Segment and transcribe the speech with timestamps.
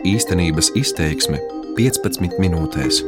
[0.00, 1.36] Īstenības izteiksme
[1.76, 3.02] 15 minūtēs.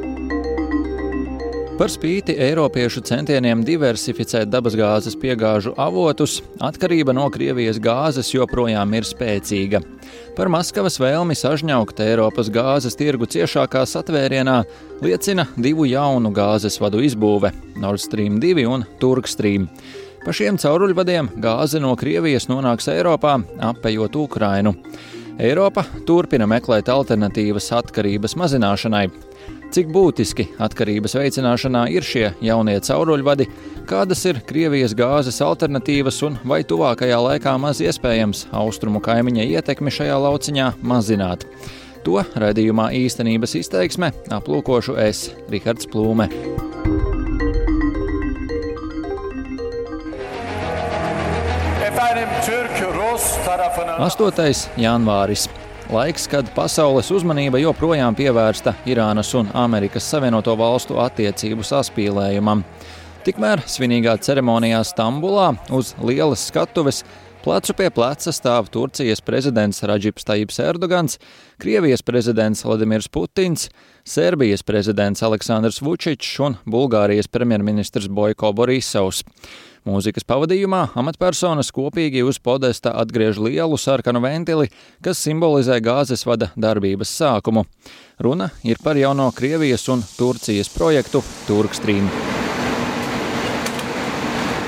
[1.79, 9.80] Par spīti Eiropiešu centieniem diversificēt dabasgāzes piegāžu avotus, atkarība no Krievijas gāzes joprojām ir spēcīga.
[10.36, 14.59] Par Maskavas vēlmi sažņaukt Eiropas gāzes tirgu ciešākā satvērienā
[15.01, 17.55] liecina divu jaunu gāzes vadu izbūve-
[17.87, 19.71] Nord Stream 2 un Turkstream.
[20.27, 24.77] Pa šiem cauruļvadiem gāze no Krievijas nonāks Eiropā, apējot Ukrainu.
[25.43, 29.09] Eiropa turpina meklēt alternatīvas atkarības mazināšanai.
[29.75, 33.48] Cik būtiski atkarības veicināšanā ir šie jaunie cauruļvadi,
[33.91, 40.20] kādas ir Krievijas gāzes alternatīvas un vai tuvākajā laikā maz iespējams austrumu kaimiņa ietekmi šajā
[40.28, 41.48] lauciņā mazināt.
[42.06, 46.30] To raidījumā īstenības izteiksme aplūkošu es, Rihards Plūme.
[53.98, 54.68] 8.
[54.76, 55.46] janvāris.
[55.92, 62.64] Laiks, kad pasaules uzmanība joprojām pievērsta Irānas un Amerikas Savienoto Valstu attiecību saspīlējumam.
[63.24, 67.00] Tikmēr svinīgā ceremonijā Stambulā uz lielas skatuves
[67.42, 71.16] Plecu pie pleca stāv Turcijas prezidents Radžips Tajips Erdogans,
[71.58, 73.66] Krievijas prezidents Vladimirs Putins,
[74.06, 79.24] Serbijas prezidents Aleksandrs Vučičs un Bulgārijas premjerministrs Boiko Borisovs.
[79.83, 84.69] Mūzikas pavadījumā amatpersonas kopīgi uz podesta atgriež lielu sarkanu ventili,
[85.02, 87.64] kas simbolizē gāzes vada darbības sākumu.
[88.22, 92.06] Runa ir par jauno Krievijas un Turcijas projektu Turkstrīm.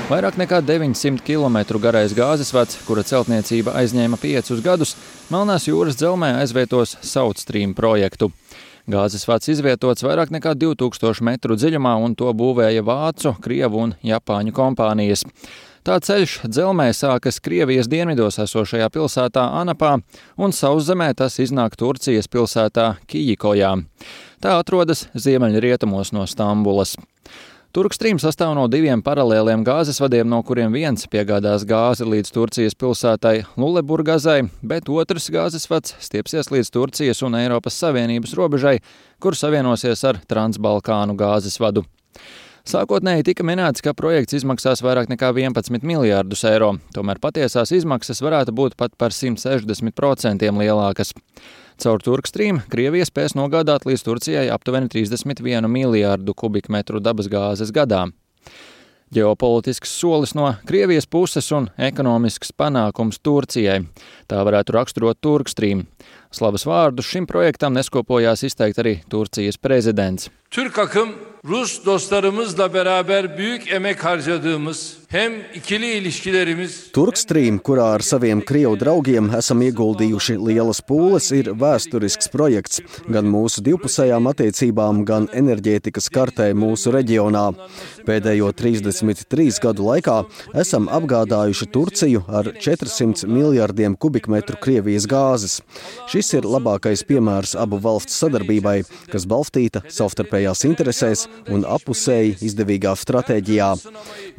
[0.05, 4.97] Vairāk nekā 900 km garais gāzes vads, kura celtniecība aizņēma 5 gadus,
[5.31, 8.29] Melnās jūras dzelzmē aizvietos South Stream projektu.
[8.85, 14.53] Gāzes vads izvietots vairāk nekā 2000 metru dziļumā, un to būvēja vācu, krievu un japāņu
[14.53, 15.23] kompānijas.
[15.85, 19.95] Tā ceļš dzelzmē sākas Krievijas dienvidos esošajā pilsētā Anapā,
[20.37, 23.73] un sauszemē tas iznāk Turcijas pilsētā Kijikojā.
[24.41, 26.93] Tā atrodas ziemeļrietumos no Stambulas.
[27.75, 33.33] Turkstrīm sastāv no diviem paralēliem gāzes vadiem, no kuriem viens piegādās gāzi līdz Turcijas pilsētai
[33.59, 38.77] Luleburgazai, bet otrs gāzes vads stiepsies līdz Turcijas un Eiropas Savienības robežai,
[39.19, 41.83] kur savienosies ar Transbalkānu gāzes vadu.
[42.63, 48.55] Sākotnēji tika minēts, ka projekts izmaksās vairāk nekā 11 miljārdus eiro, tomēr patiesās izmaksas varētu
[48.55, 51.11] būt pat par 160% lielākas.
[51.81, 58.05] Caur Turkstrīm Krievija spēs nogādāt līdz Turcijai aptuveni 31 miljārdu kubikmetru dabasgāzes gadā.
[59.15, 63.83] Ģeopolitisks solis no Krievijas puses un ekonomisks panākums Turcijai.
[64.27, 65.85] Tā varētu raksturot Turkstrīm.
[66.33, 70.31] Slavas vārdus šim projektam neskopojās izteikt arī Turcijas prezidents.
[70.49, 71.13] Türk akım
[71.47, 79.29] Rus dostlarımızla beraber büyük emek harcadığımız hem ikili ilişkilerimiz Turkstrīm, kurā ar saviem krievu draugiem
[79.37, 86.91] esam ieguldījuši lielas pūles, ir vēsturisks projekts gan mūsu divpusējām attiecībām, gan enerģētikas kartē mūsu
[86.95, 87.45] reģionā.
[88.07, 90.17] Pēdējo 33 gadu laikā
[90.63, 95.61] esam apgādājuši Turciju ar 400 miljardiem kubikmetru Krievijas gāzes.
[96.11, 98.81] Šis ir labākais piemērs abu valstu sadarbībai,
[99.13, 103.69] kas balstīta savstarpējās interesēs un apusēji izdevīgā stratēģijā.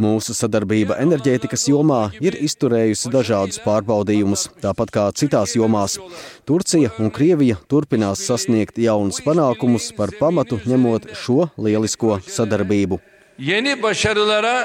[0.02, 5.98] Mūsu sadarbība enerģētikas jomā ir izturējusi dažādus pārbaudījumus, tāpat kā citās jomās.
[6.48, 13.00] Turcija un Krievija turpinās sasniegt jaunus panākumus par pamatu ņemot šo lielisko sadarbību.
[13.38, 14.56] Yeni başarılara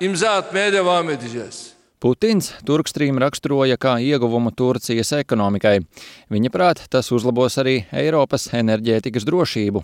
[0.00, 1.69] imza atmaya devam edeceğiz.
[2.00, 5.82] Putins Turkstrīm raksturoja kā ieguvumu Turcijas ekonomikai.
[6.32, 9.82] Viņa prāt, tas uzlabos arī Eiropas enerģētikas drošību.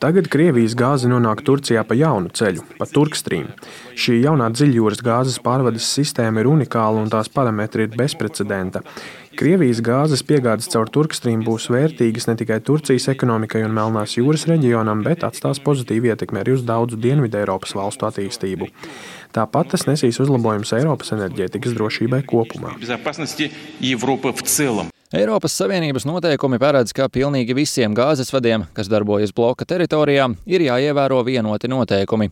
[0.00, 3.52] Tagad Krievijas gāze nonāk Turcijā pa jaunu ceļu, pa Turkstrīm.
[3.92, 8.80] Šī jaunā dziļjūras gāzes pārvades sistēma ir unikāla un tās parametri ir bezprecedenta.
[9.36, 15.02] Krievijas gāzes piegādes caur Turkstrīm būs vērtīgas ne tikai Turcijas ekonomikai un Melnās jūras reģionam,
[15.04, 18.70] bet atstās pozitīvu ietekmi arī uz daudzu Dienvidu Eiropas valstu attīstību.
[19.36, 22.78] Tāpat tas nesīs uzlabojumus Eiropas enerģētikas drošībai kopumā.
[25.14, 31.20] Eiropas Savienības noteikumi paredz, ka pilnīgi visiem gāzes vadiem, kas darbojas bloka teritorijā, ir jāievēro
[31.22, 32.26] vienoti noteikumi.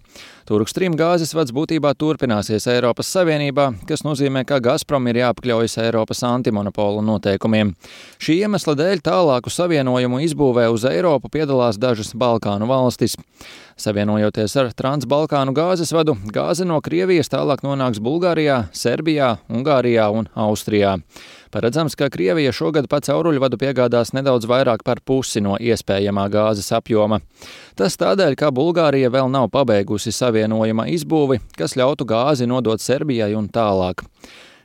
[0.51, 7.05] Turkstrīm gāzes vads būtībā turpināsies Eiropas Savienībā, kas nozīmē, ka Gazprom ir jāpakļaujas Eiropas antimonopola
[7.07, 7.77] noteikumiem.
[8.19, 13.15] Šī iemesla dēļ tālāku savienojumu izbūvē uz Eiropu piedalās dažas Balkānu valstis.
[13.79, 20.99] Savienojoties ar Transbalkānu gāzes vadu, gāze no Krievijas tālāk nonāks Bulgārijā, Serbijā, Ungārijā un Austrijā.
[21.55, 27.21] Paredzams, ka Krievija šogad pa cauruļvadu piegādās nedaudz vairāk par pusi no iespējamā gāzes apjoma.
[27.79, 33.47] Tas tādēļ, ka Bulgārija vēl nav pabeigusi savienojuma izbūvi, kas ļautu gāzi nodot Serbijai un
[33.55, 34.03] tālāk.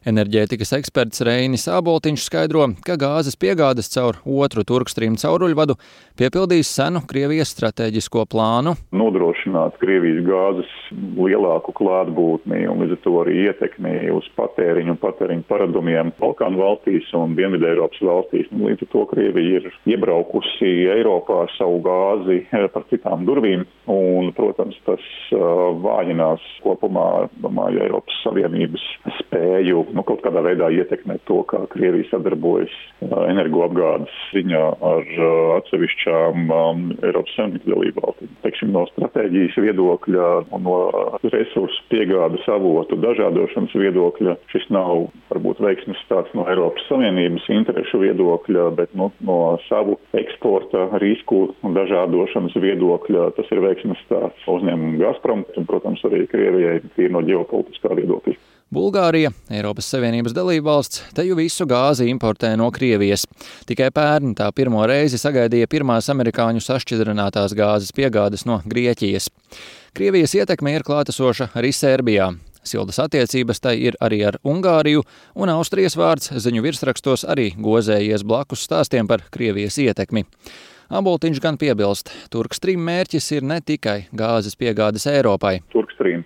[0.08, 5.76] Enerģētikas eksperts Reinis Āboltiņš skaidro, ka gāzes piegādes caur otru turkstrīmu cauruļvadu
[6.20, 8.78] piepildīs senu Krievijas stratēģisko plānu.
[8.96, 10.72] Nodrošināt Krievijas gāzes
[11.20, 17.12] lielāku klātbūtni un līdz ar to arī ietekmi uz patēriņu un patēriņu paradumiem Balkānu valstīs
[17.20, 18.48] un Dienvidē Eiropas valstīs.
[18.54, 19.68] Nu, līdz ar to Krievija ir
[19.98, 25.04] iebraukusi Eiropā ar savu gāzi par citām durvīm un, protams, tas
[25.84, 28.88] vājinās kopumā, domāju, Eiropas Savienības
[29.20, 35.12] spēju nu, kaut kādā veidā ietekmēt to, kā Krievija sadarbojas energoapgādes ziņā ar
[35.60, 38.34] atsevišķām um, Eiropas Savienības dalību valstīm.
[38.44, 40.78] Teiksim, no stratēģijas viedokļa un no
[41.26, 48.70] resursu piegādes avotu dažādošanas viedokļa šis nav varbūt veiksmes stāsts no Eiropas Savienības interešu viedokļa,
[48.80, 55.70] bet nu, no savu eksporta risku dažādošanas viedokļa tas ir veiksmes stāsts uzņēmumu Gazprom un,
[55.70, 58.38] protams, arī Krievijai tīri no ģeopolitiskā viedokļa.
[58.70, 63.24] Bulgārija, Eiropas Savienības dalībvalsts, te jau visu gāzi importē no Krievijas.
[63.66, 69.32] Tikai pērn tā pirmo reizi sagaidīja pirmās amerikāņu sašķidrinātās gāzes piegādes no Grieķijas.
[69.98, 72.30] Krievijas ietekme ir klātesoša arī Serbijā.
[72.62, 75.02] Sildas attiecības tai ir arī ar Ungāriju,
[75.34, 80.28] un Austrijas vārds ziņu virsrakstos arī gozējies blakus stāstiem par Krievijas ietekmi.
[80.94, 85.60] Aboltiņš gan piebilst, Turkstrīm mērķis ir ne tikai gāzes piegādes Eiropai.
[85.74, 86.19] Turkstrīm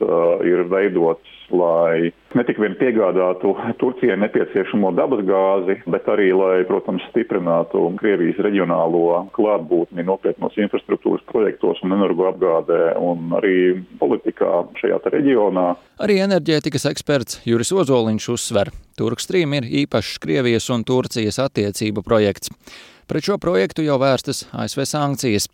[0.00, 6.62] pirmkārt ir veidots lai ne tik vien piegādātu Turcijai nepieciešamo dabas gāzi, bet arī, lai,
[6.68, 13.56] protams, stiprinātu Krievijas reģionālo klātbūtni nopietnos infrastruktūras projektos un energoapgādē un arī
[13.98, 15.66] politikā šajā reģionā.
[16.00, 18.70] Arī enerģētikas eksperts Juris Ozoliņš uzsver,
[19.00, 22.54] Turkstrīm ir īpašs Krievijas un Turcijas attiecību projekts.
[23.10, 25.48] Pret šo projektu jau vērstas ASV sankcijas.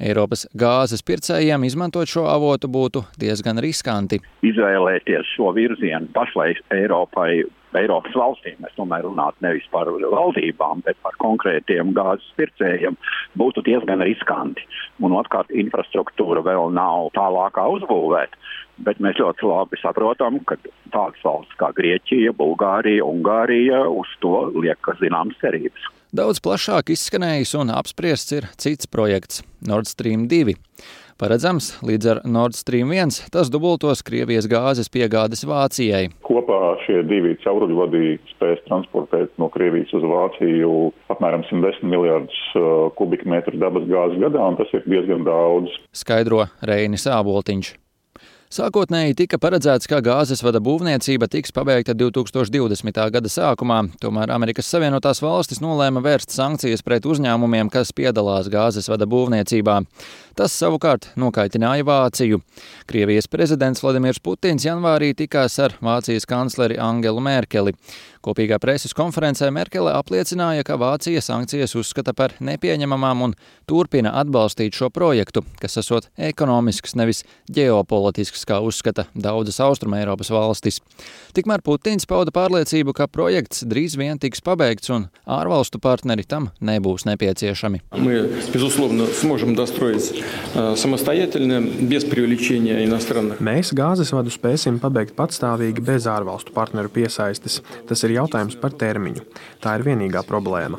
[0.00, 4.22] Eiropas gāzes pircējiem izmantot šo avotu būtu diezgan riskanti.
[4.48, 7.42] Izvēlēties šo virzienu pašlaik Eiropai
[7.76, 8.56] Eiropas valstīm.
[8.64, 12.96] Mēs tomēr runātu nevis par valdībām, bet par konkrētiem gāzes pircējiem,
[13.36, 14.64] būtu diezgan riskanti.
[15.04, 18.40] Un otrkārt, infrastruktūra vēl nav tālākā uzbūvēta.
[18.86, 20.56] Bet mēs ļoti labi saprotam, ka
[20.88, 25.92] tādas valsts kā Grieķija, Bulgārija, Ungārija uz to liek zināmas cerības.
[26.14, 29.40] Daudz plašāk izskanējis un apspriests ir cits projekts-
[29.70, 30.54] Nord Stream 2.
[31.18, 36.12] Paredzams, līdz ar Nord Stream 1 tas dubultos Krievijas gāzes piegādes Vācijai.
[36.22, 43.58] Kopā šie divi cauruļvadi spēs transportēt no Krievijas uz Vāciju apmēram 110 miljardus uh, kubikmetru
[43.58, 45.74] dabas gāzes gadā, un tas ir diezgan daudz.
[45.90, 47.74] Skaidro Reinis Āboltiņš.
[48.54, 53.00] Sākotnēji tika paredzēts, ka gāzes vada būvniecība tiks pabeigta 2020.
[53.16, 59.08] gada sākumā, tomēr Amerikas Savienotās valstis nolēma vērst sankcijas pret uzņēmumiem, kas piedalās gāzes vada
[59.10, 59.80] būvniecībā.
[60.39, 62.39] Tas savukārt nokaitināja Vāciju.
[62.87, 67.75] Krievijas prezidents Vladimirs Putins janvārī tikās ar Vācijas kancleri Angelu Merkeli.
[68.19, 73.35] Kopīgā preses konferencē Merkele apliecināja, ka Vācija sankcijas uzskata par nepieņemamām un
[73.69, 77.23] turpina atbalstīt šo projektu, kas esot ekonomisks, nevis
[77.55, 80.81] ģeopolitisks, kā uzskata daudzas Austruma Eiropas valstis.
[81.35, 87.07] Tikmēr Putins pauda pārliecību, ka projekts drīz vien tiks pabeigts un ārvalstu partneri tam nebūs
[87.07, 87.83] nepieciešami.
[87.95, 90.11] Мы, безусловно, сможем достроить
[93.44, 97.60] Mēs gāzes vadu spēsim pabeigt patstāvīgi bez ārvalstu partneru piesaistes.
[97.88, 99.24] Tas ir jautājums par termiņu.
[99.64, 100.78] Tā ir vienīgā problēma.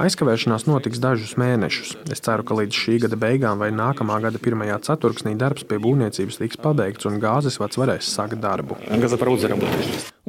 [0.00, 1.96] Aizkavēšanās notiks dažus mēnešus.
[2.14, 6.40] Es ceru, ka līdz šī gada beigām vai nākamā gada pirmajā ceturksnī darbs pie būvniecības
[6.40, 8.78] tiks pabeigts un gāzes vads varēs sākt darbu.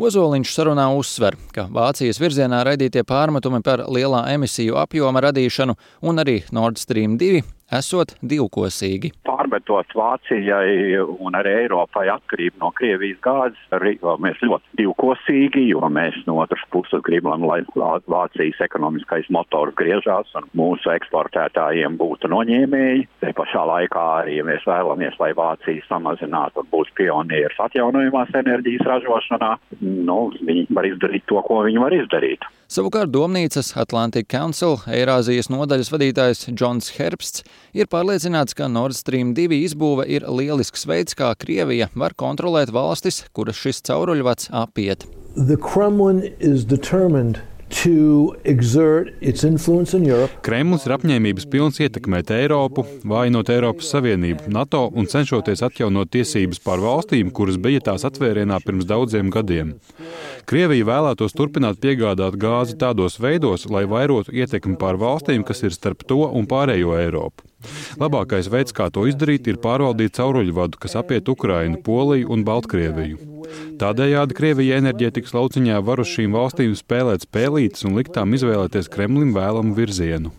[0.01, 5.77] Ozoliņš sarunā uzsver, ka Vācijas virzienā raidītie pārmetumi par lielā emisiju apjoma radīšanu
[6.09, 7.43] un arī Nord Stream 2
[7.75, 9.11] esot divkosīgi.
[9.27, 16.37] Pārmetot Vācijai un arī Eiropai atkarību no Krievijas gāzes, rīkojamies ļoti divkosīgi, jo mēs no
[16.43, 23.07] otras puses gribam, lai Vācijas ekonomiskais motors griežās un mūsu eksportētājiem būtu noņēmēji.
[23.23, 29.53] Te pašā laikā arī mēs vēlamies, lai Vācija samazinātu un būtu pionieris atjaunojumās enerģijas ražošanā.
[29.81, 32.47] Nu, viņi var izdarīt to, ko viņi var izdarīt.
[32.71, 37.43] Savukārt Domnīcas Atlantic Council Eirāzijas nodaļas vadītājs Džons Herbsts
[37.75, 43.25] ir pārliecināts, ka Nord Stream 2 izbūve ir lielisks veids, kā Krievija var kontrolēt valstis,
[43.35, 45.03] kuras šis cauruļvads apiet.
[45.35, 47.43] The Kremlin is determined
[50.43, 56.83] Kremlis ir apņēmības pilns ietekmēt Eiropu, vājinot Eiropas Savienību, NATO un cenšoties atjaunot tiesības pār
[56.83, 59.77] valstīm, kuras bija tās atvērienā pirms daudziem gadiem.
[60.51, 66.01] Krievija vēlētos turpināt piegādāt gāzi tādos veidos, lai vairotu ietekmi pār valstīm, kas ir starp
[66.03, 67.45] to un pārējo Eiropu.
[68.01, 73.29] Labākais veids, kā to izdarīt, ir pārvaldīt cauruļvadu, kas apiet Ukrainu, Poliju un Baltkrieviju.
[73.79, 79.31] Tādējādi Krievija enerģētikas lauciņā var uz šīm valstīm spēlēt spēlītas un likt tām izvēlēties Kremlim
[79.37, 80.33] vēlamu virzienu.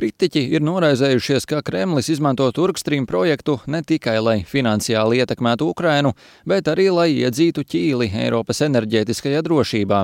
[0.00, 6.14] Kritiķi ir noraizējušies, ka Kremlis izmanto Turkstrīm projektu ne tikai lai finansiāli ietekmētu Ukrainu,
[6.48, 10.00] bet arī lai iedzītu ķīli Eiropas enerģētiskajā drošībā.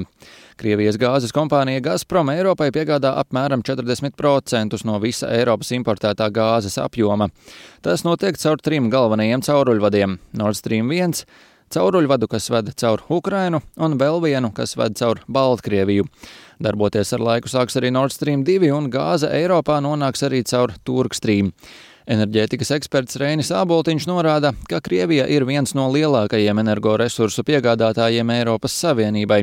[0.60, 7.30] Krievijas gāzes kompānija Gazprom Eiropai piegādā apmēram 40% no visa Eiropas importētā gāzes apjoma.
[7.80, 11.24] Tas notiek caur trim galvenajiem cauruļvadiem- Nord Stream 1,
[11.72, 16.04] cauruļvadu, kas ved caur Ukrainu, un vēl vienu, kas ved caur Baltkrieviju.
[16.62, 21.50] Darboties ar laiku sāks arī Nord Stream 2, un gāze Eiropā nonāks arī caur Turkstrīm.
[22.06, 29.42] Enerģētikas eksperts Reinis Āboltiņš norāda, ka Krievija ir viens no lielākajiem energoresursu piegādātājiem Eiropas Savienībai.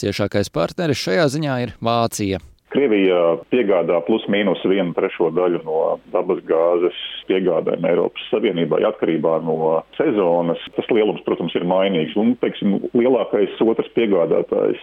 [0.00, 2.40] Ciešākais partneris šajā ziņā ir Vācija.
[2.72, 6.96] Krievija piegādā plus mīnus vienu trešo daļu no dabas gāzes
[7.30, 10.64] piegādēm Eiropas Savienībai atkarībā no sezonas.
[10.76, 12.16] Tas lielums, protams, ir mainīgs.
[12.20, 14.82] Un, teiksim, lielākais otrs piegādātājs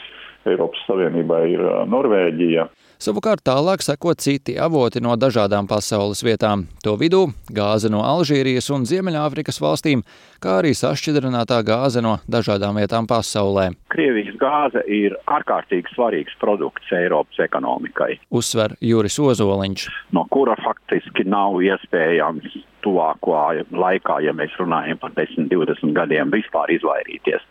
[0.49, 2.69] Eiropas Savienībā ir Norvēģija.
[3.01, 6.63] Savukārt tālāk seko citi avoti no dažādām pasaules vietām.
[6.85, 10.05] To vidū gāze no Alžīrijas un Ziemeļāfrikas valstīm,
[10.39, 13.73] kā arī sašķidrinātā gāze no dažādām vietām pasaulē.
[13.91, 18.15] Krievijas gāze ir ārkārtīgi svarīgs produkts Eiropas ekonomikai.
[18.31, 19.89] Uzsver Juris Ozoliņš.
[20.15, 26.71] No kura faktiski nav iespējams tuvākā laikā, ja mēs runājam par 10, 20 gadiem, vispār
[26.75, 27.43] izvairīties.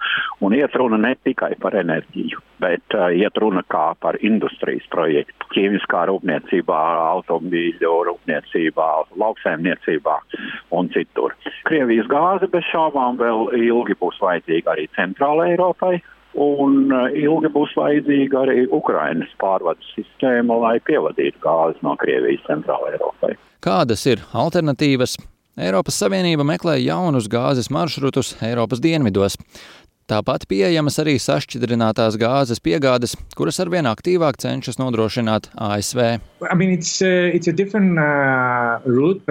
[0.44, 5.50] Un iet runa ne tikai par enerģiju, bet uh, iet runa kā par industrijas projektu.
[5.54, 6.80] Ķīmiskā rūpniecībā,
[7.18, 8.88] automobīļu rūpniecībā,
[9.22, 10.16] lauksēmniecībā
[10.78, 11.36] un citur.
[11.68, 15.98] Krievijas gāze bez šaubām vēl ilgi būs vajadzīga arī Centrāla Eiropai,
[16.34, 23.36] Un ilgi būs vajadzīga arī Ukrainas pārvades sistēma, lai pievadītu gāzi no Krievijas centrālajai Eiropai.
[23.64, 25.14] Kādas ir alternatīvas?
[25.54, 29.38] Eiropas Savienība meklē jaunus gāzes maršrutus Eiropas dienvidos.
[30.04, 36.00] Tāpat pieejamas arī sašķidrinātās gāzes piegādes, kuras arvien aktīvāk cenšas nodrošināt ASV.
[36.44, 39.24] I mean, it's, uh, it's uh, route,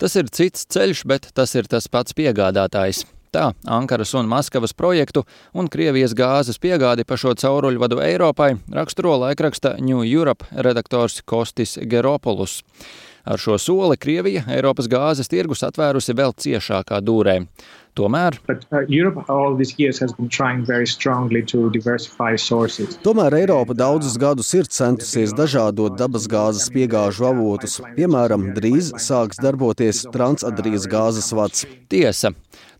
[0.00, 3.04] tas ir cits ceļš, bet tas ir tas pats piegādātājs.
[3.36, 9.74] Tā Ankaras un Maskavas projektu un Krievijas gāzes piegādi pa šo cauruļvadu Eiropai raksturo laikraksta
[9.76, 12.62] New Europe redaktors Kostis Geropolus.
[13.28, 17.42] Ar šo soli Krievija Eiropas gāzes tirgus atvērusi vēl ciešākā dūrē.
[17.96, 18.84] Tomēr, But, uh,
[23.04, 27.78] Tomēr Eiropa daudzus gadus ir centusies dažādot dabasgāzes piegāžu avotus.
[27.96, 31.64] Piemēram, drīz sāks darboties Transadrijas gāzes vads.
[31.88, 32.34] Tiesa,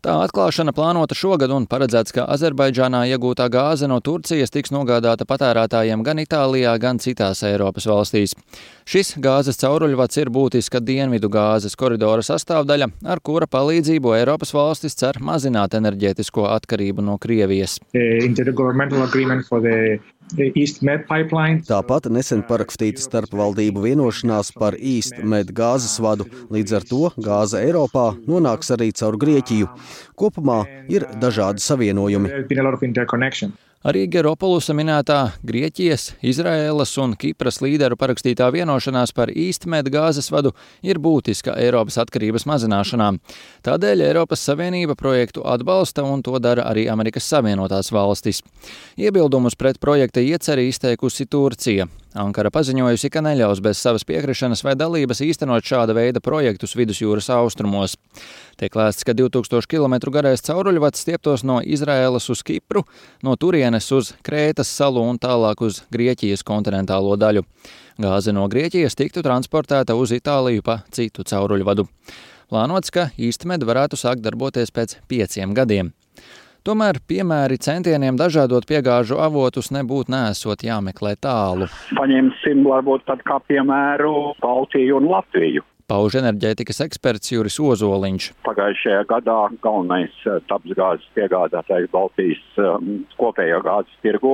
[0.05, 6.03] Tā atklāšana plānota šogad un paredzēts, ka Azerbaidžānā iegūtā gāze no Turcijas tiks nogādāta patērētājiem
[6.05, 8.35] gan Itālijā, gan citās Eiropas valstīs.
[8.87, 15.17] Šis gāzes cauruļvads ir būtiska dienvidu gāzes koridora sastāvdaļa, ar kura palīdzību Eiropas valstis cer
[15.19, 17.79] mazināt enerģētisko atkarību no Krievijas.
[21.67, 26.27] Tāpat nesen parakstīta starpvaldību vienošanās par īstmed gāzes vadu.
[26.51, 29.69] Līdz ar to gāze Eiropā nonāks arī caur Grieķiju.
[30.19, 30.59] Kopumā
[30.91, 32.33] ir dažādi savienojumi.
[33.85, 40.97] Arī Geropolusa minētā Grieķijas, Izraēlas un Kipras līderu parakstītā vienošanās par īstmēdu gāzes vadu ir
[40.97, 43.11] būtiska Eiropas atkarības mazināšanā.
[43.67, 48.41] Tādēļ Eiropas Savienība projektu atbalsta un to dara arī Amerikas Savienotās valstis.
[48.97, 51.85] Iebildumus pret projekta ieceri izteikusi Turcija.
[52.17, 57.93] Ankara paziņojusi, ka neļaus bez savas piekrišanas vai dalības īstenot šāda veida projektus vidusjūras austrumos.
[58.57, 62.83] Tiek lēsts, ka 2000 km garais cauruļvads stieptos no Izraēlas uz Kipru,
[63.21, 67.45] no turienes uz Krētas salu un tālāk uz Grieķijas kontinentālo daļu.
[68.01, 71.85] Gāze no Grieķijas tiktu transportēta uz Itāliju pa citu cauruļvadu.
[72.47, 75.93] Plānots, ka īstenmed varētu sākt darboties pēc pieciem gadiem.
[76.67, 81.69] Tomēr piemēri centieniem dažādot piegāžu avotus nebūtu nesot jāmeklē tālu.
[81.95, 85.63] Paņemsim varbūt tad kā piemēru Baltiju un Latviju.
[85.87, 88.25] Pauž enerģētikas eksperts Juris Ozoliņš.
[88.43, 94.33] Pagājušajā gadā galvenais eh, dabasgāzes piegādātājs Baltijas um, kopējā gāzes tirgu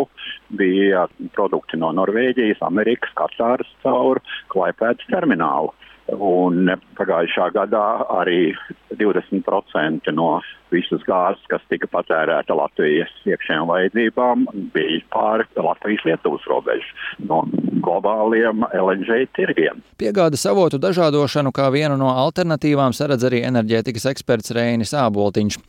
[0.58, 1.06] bija
[1.38, 5.70] produkti no Norvēģijas, Amerikas, Katāras caur Klaipēdas terminālu.
[6.12, 6.68] Un
[6.98, 8.52] pagājušā gadā arī
[9.00, 10.42] 20% 60% no
[10.72, 17.44] visas gāzes, kas tika patērēta Latvijas iekšējām vajadzībām, bija pāri Latvijas-Lietuvas robežas no
[17.84, 19.84] globāliem LNG tirgiem.
[20.02, 25.60] Piegādes avotu dažādošanu kā vienu no alternatīvām saredz arī enerģētikas eksperts Reinis Āboltiņš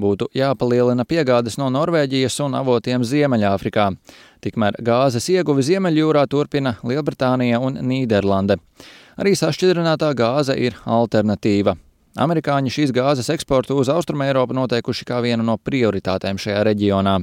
[0.00, 3.90] būtu jāpalielina piegādes no Norvēģijas un avotiem Ziemeļāfrikā.
[4.44, 8.60] Tikmēr gāzes ieguvi Ziemeļjūrā turpina Lielbritānija un Nīderlande.
[9.16, 11.72] Arī sašķidrinātā gāze ir alternatīva.
[12.20, 17.16] Amerikāņi šīs gāzes eksportu uz Austrumēropu noteikuši kā vienu no prioritātēm šajā reģionā.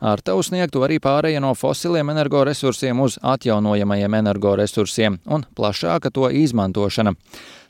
[0.00, 7.14] Ar tavu sniegtu arī pārēja no fosiliem energoresursiem uz atjaunojamajiem energoresursiem un plašāka to izmantošana.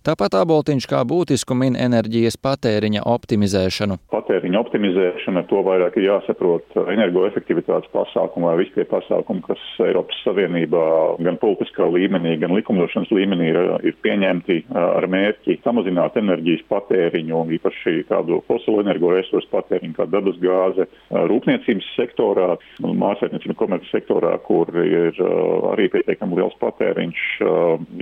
[0.00, 3.98] Tāpat aboltiņš kā būtisku min enerģijas patēriņa optimizēšanu.
[4.14, 10.84] Patēriņa optimizēšana to vairāk ir jāsaprot energoefektivitātes pasākumu vai visi tie pasākumi, kas Eiropas Savienībā
[11.20, 13.58] gan politiskā līmenī, gan likumdošanas līmenī ir,
[13.90, 20.40] ir pieņemti ar mērķi samazināt enerģijas patēriņu un īpaši tādu fosilu energoresursu patēriņu kā dabas
[20.40, 25.20] gāze rūpniecības sektorā, mārsētniecības komerces sektorā, kur ir
[25.74, 27.28] arī pietiekami liels patēriņš,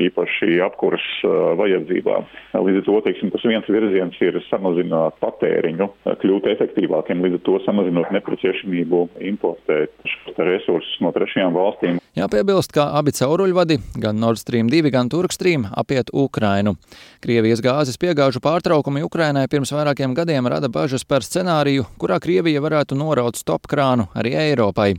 [0.06, 1.10] īpaši apkuras
[1.58, 2.26] vajadzības vajadzībām.
[2.54, 5.88] Līdz ar to teiksim, tas viens virziens ir samazināt patēriņu,
[6.20, 12.00] kļūt efektīvākiem, līdz ar to samazinot nepieciešamību importēt šos resursus no trešajām valstīm.
[12.18, 16.76] Jāpiebilst, ka abi cauruļvadi, gan Nord Stream 2, gan Turkstream, apiet Ukrainu.
[17.24, 22.98] Krievijas gāzes piegāžu pārtraukumi Ukrainai pirms vairākiem gadiem rada bažas par scenāriju, kurā Krievija varētu
[22.98, 24.94] noraut stopkrānu arī Eiropai.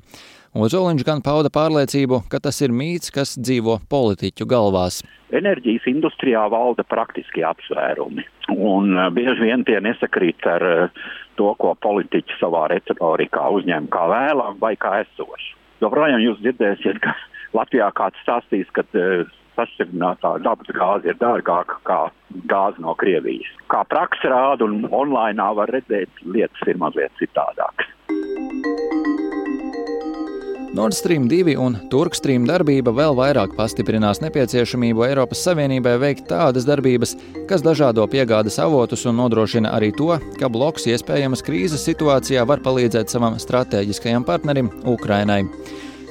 [0.50, 5.04] Ozoliņš gan pauda pārliecību, ka tas ir mīts, kas dzīvo politiķu galvās.
[5.30, 8.26] Enerģijas industrijā valda praktiski apsvērumi,
[8.56, 11.04] un uh, bieži vien tie nesakrīt ar uh,
[11.38, 15.54] to, ko politiķi savā retorikā uzņem kā vēlam vai kā esošu.
[15.86, 17.14] Joprojām jūs dzirdēsiet, ka
[17.60, 22.00] Latvijā kāds stāstīs, ka uh, sašķidrinātā dabas gāze ir dārgāka kā
[22.50, 23.54] gāze no Krievijas.
[23.70, 27.94] Kā praksa rāda un online var redzēt, lietas ir mazliet citādākas.
[30.74, 37.16] Nord Stream 2 un Turkstream darbība vēl vairāk pastiprinās nepieciešamību Eiropas Savienībai veikt tādas darbības,
[37.50, 43.10] kas dažādo piegādes avotus un nodrošina arī to, ka bloks iespējamas krīzes situācijā var palīdzēt
[43.10, 45.42] savam strateģiskajam partnerim Ukrainai.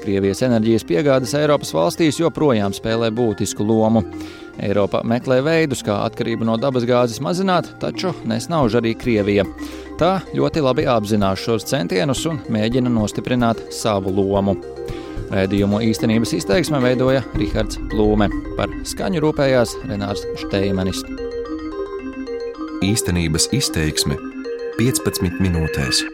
[0.02, 4.02] Krievijas enerģijas piegādes Eiropas valstīs joprojām spēlē būtisku lomu.
[4.58, 9.46] Eiropa meklē veidus, kā atkarību no dabasgāzes mazināt, taču nesnauž arī Krievija.
[9.98, 14.54] Tā ļoti labi apzinās šos centienus un mēģina nostiprināt savu lomu.
[15.34, 21.02] Rēdījumu īstenības izteiksme veidoja Rihards Plūme, par skaņu rūpējās Renārs Šteimanis.
[22.86, 24.20] Īstenības izteiksme
[24.78, 26.06] 15 minūtēs.